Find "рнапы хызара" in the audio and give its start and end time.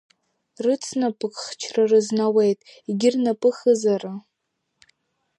3.13-4.13